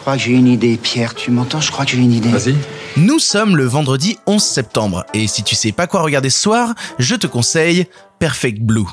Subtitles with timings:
[0.00, 1.14] crois que j'ai une idée, Pierre.
[1.14, 1.60] Tu m'entends?
[1.60, 2.30] Je crois que j'ai une idée.
[2.30, 2.56] Vas-y.
[2.96, 6.74] Nous sommes le vendredi 11 septembre et si tu sais pas quoi regarder ce soir,
[6.98, 7.86] je te conseille
[8.18, 8.86] Perfect Blue.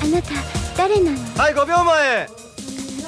[0.00, 0.30] あなた
[0.76, 1.18] 誰なの？
[1.36, 2.28] はい5秒前。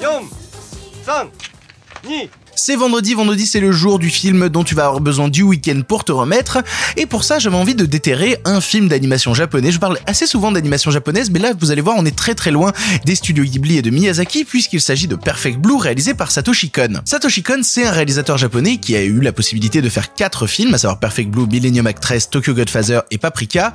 [0.01, 5.41] 4321 C'est vendredi, vendredi c'est le jour du film dont tu vas avoir besoin du
[5.41, 6.59] week-end pour te remettre.
[6.97, 9.71] Et pour ça, j'avais envie de déterrer un film d'animation japonais.
[9.71, 12.51] Je parle assez souvent d'animation japonaise, mais là, vous allez voir, on est très très
[12.51, 12.71] loin
[13.05, 17.01] des studios Ghibli et de Miyazaki, puisqu'il s'agit de Perfect Blue, réalisé par Satoshi Kon.
[17.05, 20.73] Satoshi Kon, c'est un réalisateur japonais qui a eu la possibilité de faire quatre films,
[20.73, 23.73] à savoir Perfect Blue, Millennium Actress, Tokyo Godfather et Paprika,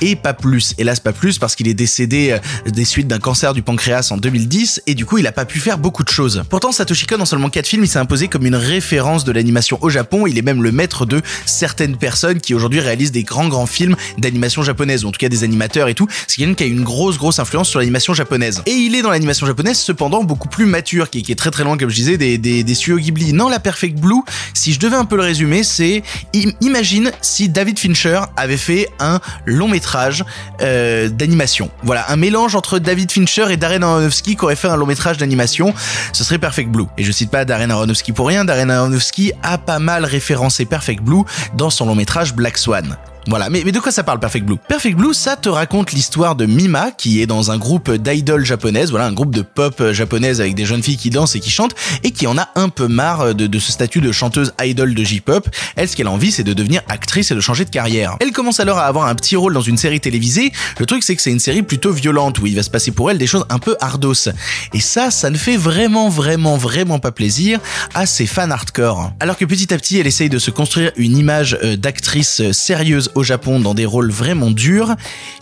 [0.00, 0.74] et pas plus.
[0.78, 4.16] Hélas, pas plus, parce qu'il est décédé euh, des suites d'un cancer du pancréas en
[4.16, 6.42] 2010, et du coup, il a pas pu faire beaucoup de choses.
[6.48, 9.78] Pourtant, Satoshi Kon, en seulement quatre films, il s'est imposé comme une référence de l'animation
[9.80, 10.26] au Japon.
[10.26, 13.96] Il est même le maître de certaines personnes qui aujourd'hui réalisent des grands grands films
[14.18, 16.06] d'animation japonaise, ou en tout cas des animateurs et tout.
[16.26, 18.62] C'est quelqu'un qui a une grosse grosse influence sur l'animation japonaise.
[18.66, 21.76] Et il est dans l'animation japonaise cependant beaucoup plus mature, qui, est très très loin,
[21.76, 23.32] comme je disais, des, des, des studios Ghibli.
[23.32, 24.22] Non, la Perfect Blue,
[24.54, 26.02] si je devais un peu le résumer, c'est
[26.34, 30.24] im- imagine si David Fincher avait fait un long métrage
[30.60, 31.70] euh, d'animation.
[31.82, 35.16] Voilà, un mélange entre David Fincher et Darren Aronofsky qui aurait fait un long métrage
[35.18, 35.74] d'animation.
[36.12, 36.84] Ce serait Perfect Blue.
[36.98, 38.44] Et je cite pas Darren Aronofsky pour rien.
[38.44, 41.22] Darren Aronofsky a pas mal référencé Perfect Blue
[41.54, 42.96] dans son long métrage Black Swan.
[43.26, 44.56] Voilà, mais, mais de quoi ça parle Perfect Blue?
[44.68, 48.90] Perfect Blue, ça te raconte l'histoire de Mima, qui est dans un groupe d'idoles japonaises,
[48.90, 51.74] voilà, un groupe de pop japonaise avec des jeunes filles qui dansent et qui chantent,
[52.02, 55.04] et qui en a un peu marre de, de ce statut de chanteuse idol de
[55.04, 55.48] J-pop.
[55.76, 58.16] Elle, ce qu'elle a envie, c'est de devenir actrice et de changer de carrière.
[58.20, 60.52] Elle commence alors à avoir un petit rôle dans une série télévisée.
[60.78, 63.10] Le truc, c'est que c'est une série plutôt violente, où il va se passer pour
[63.10, 64.28] elle des choses un peu hardos.
[64.72, 67.60] Et ça, ça ne fait vraiment, vraiment, vraiment pas plaisir
[67.94, 69.12] à ses fans hardcore.
[69.20, 72.52] Alors que petit à petit, elle essaye de se construire une image euh, d'actrice euh,
[72.52, 74.94] sérieuse au Japon dans des rôles vraiment durs,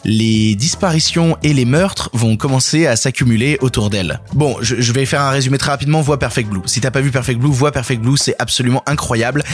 [0.04, 4.20] les disparitions et les meurtres vont commencer à s'accumuler autour d'elle.
[4.34, 6.62] Bon, je, je vais faire un résumé très rapidement, vois Perfect Blue.
[6.66, 9.44] Si t'as pas vu Perfect Blue, vois Perfect Blue, c'est absolument incroyable.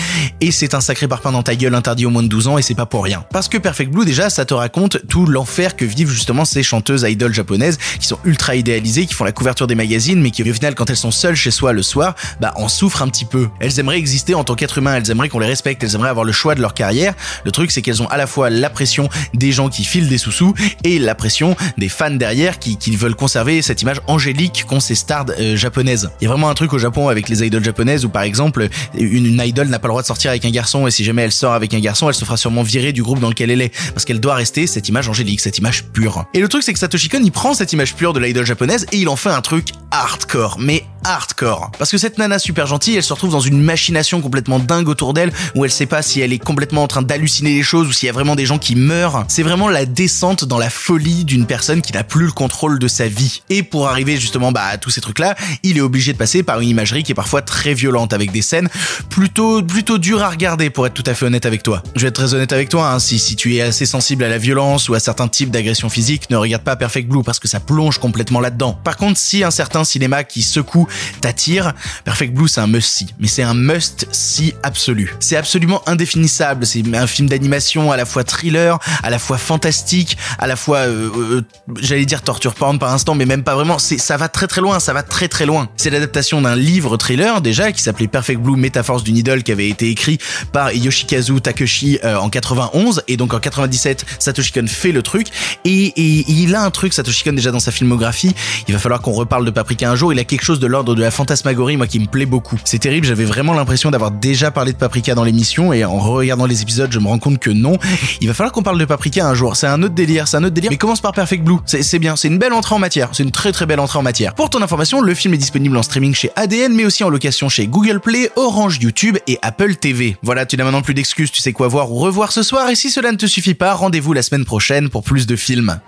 [0.40, 2.62] Et c'est un sacré parpaing dans ta gueule interdit au moins de 12 ans et
[2.62, 3.24] c'est pas pour rien.
[3.32, 7.06] Parce que Perfect Blue, déjà, ça te raconte tout l'enfer que vivent justement ces chanteuses
[7.08, 10.54] idoles japonaises qui sont ultra idéalisées, qui font la couverture des magazines, mais qui au
[10.54, 13.48] final, quand elles sont seules chez soi le soir, bah, en souffrent un petit peu.
[13.60, 16.24] Elles aimeraient exister en tant qu'être humain, elles aimeraient qu'on les respecte, elles aimeraient avoir
[16.24, 17.14] le choix de leur carrière.
[17.44, 20.18] Le truc, c'est qu'elles ont à la fois la pression des gens qui filent des
[20.18, 20.54] sous-sous
[20.84, 25.26] et la pression des fans derrière qui, veulent conserver cette image angélique qu'ont ces stars
[25.38, 26.10] euh, japonaises.
[26.20, 28.68] Il y a vraiment un truc au Japon avec les idoles japonaises où par exemple
[28.94, 31.22] une, une idole n'a pas le droit de sortir avec un garçon et si jamais
[31.22, 33.62] elle sort avec un garçon, elle se fera sûrement virer du groupe dans lequel elle
[33.62, 36.24] est parce qu'elle doit rester cette image angélique, cette image pure.
[36.34, 38.86] Et le truc c'est que Satoshi Kon il prend cette image pure de l'idole japonaise
[38.90, 41.70] et il en fait un truc hardcore, mais hardcore.
[41.78, 45.14] Parce que cette nana super gentille, elle se retrouve dans une machination complètement dingue autour
[45.14, 47.92] d'elle où elle sait pas si elle est complètement en train d'halluciner les choses ou
[47.92, 49.24] s'il y a vraiment des gens qui meurent.
[49.28, 52.88] C'est vraiment la descente dans la folie d'une personne qui n'a plus le contrôle de
[52.88, 53.42] sa vie.
[53.50, 56.60] Et pour arriver justement bah, à tous ces trucs-là, il est obligé de passer par
[56.60, 58.68] une imagerie qui est parfois très violente avec des scènes
[59.08, 61.82] plutôt plutôt dures à regarder pour être tout à fait honnête avec toi.
[61.94, 64.28] Je vais être très honnête avec toi, hein, si, si tu es assez sensible à
[64.28, 67.48] la violence ou à certains types d'agressions physiques, ne regarde pas Perfect Blue parce que
[67.48, 68.78] ça plonge complètement là-dedans.
[68.84, 70.87] Par contre, si un certain cinéma qui secoue
[71.20, 71.72] t'attire,
[72.04, 73.08] Perfect Blue c'est un must-see.
[73.18, 75.14] Mais c'est un must-see absolu.
[75.20, 76.66] C'est absolument indéfinissable.
[76.66, 80.78] C'est un film d'animation à la fois thriller, à la fois fantastique, à la fois,
[80.78, 81.42] euh, euh,
[81.80, 83.78] j'allais dire torture porn par instant, mais même pas vraiment.
[83.78, 85.68] Ça va très très loin, ça va très très loin.
[85.76, 89.68] C'est l'adaptation d'un livre thriller déjà qui s'appelait Perfect Blue Métaforce d'une idole qui avait
[89.68, 90.18] été écrit
[90.52, 95.28] par Yoshikazu Takeshi euh, en 91 et donc en 97 Satoshi Kon fait le truc
[95.64, 98.34] et, et- et il a un truc Satoshi Kon déjà dans sa filmographie.
[98.66, 100.12] Il va falloir qu'on reparle de Paprika un jour.
[100.12, 102.58] Il a quelque chose de l'ordre de la fantasmagorie moi qui me plaît beaucoup.
[102.64, 103.06] C'est terrible.
[103.06, 106.90] J'avais vraiment l'impression d'avoir déjà parlé de Paprika dans l'émission et en regardant les épisodes
[106.92, 107.78] je me rends compte que non.
[108.20, 109.56] Il va falloir qu'on parle de Paprika un jour.
[109.56, 110.70] C'est un autre délire, c'est un autre délire.
[110.70, 111.58] Mais commence par Perfect Blue.
[111.66, 113.10] C'est bien, c'est une belle entrée en matière.
[113.12, 114.34] C'est une très très belle entrée en matière.
[114.34, 117.48] Pour ton information, le film est disponible en streaming chez ADN, mais aussi en location
[117.48, 120.16] chez Google Play, Orange YouTube et Apple TV.
[120.22, 122.68] Voilà, tu n'as maintenant plus d'excuses, tu sais quoi voir ou revoir ce soir.
[122.70, 125.80] Et si cela ne te suffit pas, rendez-vous la semaine prochaine pour plus de films.